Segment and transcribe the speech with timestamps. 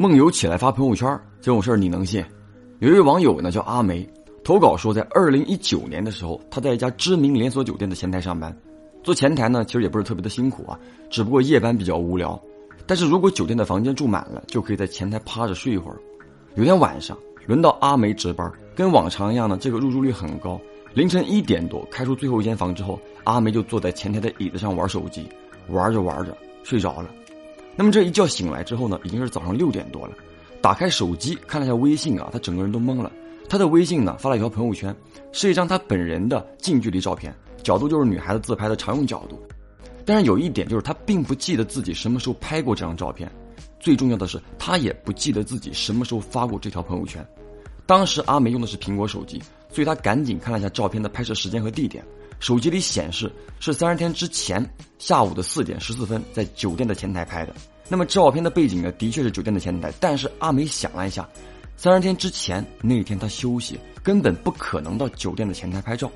[0.00, 1.06] 梦游起来发朋友圈
[1.42, 2.24] 这种事儿你能信？
[2.78, 4.08] 有一位网友呢叫阿梅，
[4.42, 8.56] 投稿说在二零一九年的时候，他在一家知名连锁酒店的前台上班，
[9.02, 12.40] 做前台呢其实也不是特别的辛苦啊，只不过夜班比较无聊。
[12.86, 15.98] 但是如果酒店的房间住满了，就可以在前台趴着睡一会儿。
[16.54, 17.14] 有天晚上
[17.44, 20.58] 轮到阿梅值班，跟往常一样呢，这个入住率很高。
[20.94, 25.28] 凌晨一点多开出最后一间房之后，阿梅就坐在前台的椅子上玩手机，
[25.68, 27.10] 玩着玩着睡着了。
[27.76, 30.14] 那么这一觉醒来之后呢，已经是早上六点多了。
[30.60, 33.10] 打开手机看了一下微信啊，他整个人都懵了。
[33.48, 34.94] 他的微信呢发了一条朋友圈，
[35.32, 39.40] 是一张他本人的近距离照片，角度就是女孩子自拍的常用角度。
[40.04, 43.30] 但是有一点就是他并不记得自己什么时候拍过这张照片，
[43.78, 47.26] 最重要的是他也不记得自己什么时候发过这条朋友圈。
[47.86, 52.04] 当时阿梅用的是苹果手机，所以他赶紧看了一下照片的拍摄时间和地点，
[52.40, 53.30] 手机里显示
[53.60, 54.68] 是三十天之前
[54.98, 57.54] 下午的四点十四分在酒店的前台拍的。
[57.88, 61.28] 那么照片的背景呢，的确是酒店的前台，但是阿梅想了一下，
[61.76, 66.10] 三十天之前那天他休息，根本不可能到酒店的前台拍照。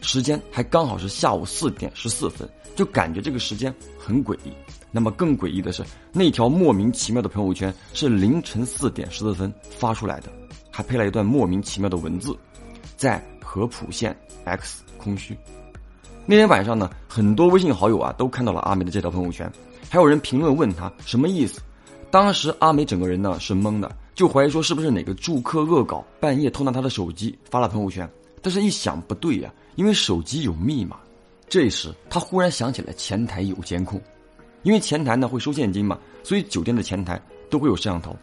[0.00, 4.52] 时间还刚好是下午四点十四分，就感觉这个时间很诡异。
[4.90, 5.82] 那么更诡异的是，
[6.12, 10.30] 那条莫名其妙的朋友圈是凌晨四点十四分发出来的，
[10.70, 12.36] 还配了一段莫名其妙的文字，
[12.96, 13.22] 在
[13.54, 15.36] 合浦县 X 空虚。
[16.26, 19.48] 那天晚上呢，很多微信好友啊都看到了阿梅的这条朋友圈，
[19.88, 21.60] 还有人评论问他什么意思。
[22.10, 28.10] 当时阿梅整个人呢是懵的，就怀疑说是不是哪个住客恶搞，半夜偷拿他的手机发了朋友圈。
[28.42, 29.54] 但是，一想不对呀。
[29.76, 30.96] 因为手机有密码，
[31.48, 34.00] 这时他忽然想起来前台有监控，
[34.64, 38.16] 因为前台呢会收现金嘛，所以酒店的前台都会有摄像头。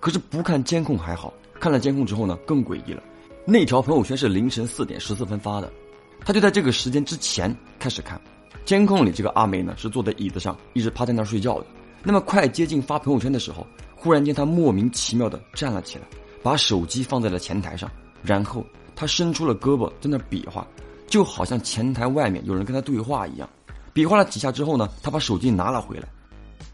[0.00, 3.02] 可是不看监控还好，看了监控之后呢更诡异了。
[3.50, 5.72] 那条朋友圈是凌晨四点十四分发的，
[6.20, 8.20] 他就在这个时间之前开始看。
[8.66, 11.66] 监控里这个阿梅呢是坐在椅子上一直趴在那儿睡觉的。
[12.02, 16.04] 那么快接近发朋友圈的时候，忽然间他莫名其妙的站了起来，
[16.42, 17.90] 把手机放在了前台上，
[18.22, 18.62] 然后
[18.94, 20.66] 他伸出了胳膊在那比划。
[21.06, 23.48] 就好像前台外面有人跟他对话一样，
[23.94, 26.06] 比划了几下之后呢，他把手机拿了回来。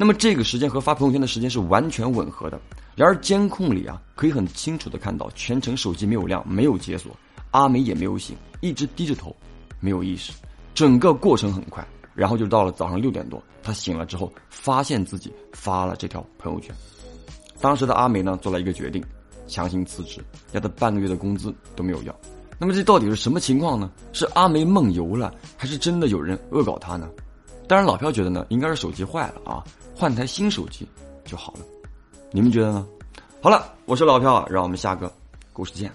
[0.00, 2.60] 那么这个时间和发朋友圈的时间是完全吻合的。
[2.94, 7.10] 然而监控里啊，可以很清楚的看到全程手机没有亮，没有解锁，
[7.50, 9.34] 阿梅也没有醒，一直低着头，
[9.80, 10.32] 没有意识。
[10.72, 16.72] 整个过程很快，然后就到了早上六点多，他醒了之后，发现自己发了这条朋友圈。
[17.60, 19.02] 当时的阿梅呢，做了一个决定，
[19.48, 22.16] 强行辞职，要他半个月的工资都没有要。
[22.56, 23.90] 那么这到底是什么情况呢？
[24.12, 27.10] 是阿梅梦游了，还是真的有人恶搞她呢？
[27.68, 29.62] 当然，老飘觉得呢，应该是手机坏了啊，
[29.94, 30.88] 换台新手机
[31.24, 31.60] 就好了。
[32.32, 32.86] 你们觉得呢？
[33.42, 35.12] 好了，我是老飘啊，让我们下个
[35.52, 35.92] 故事见。